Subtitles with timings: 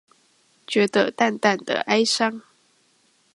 [0.65, 2.41] 覺得淡淡的哀傷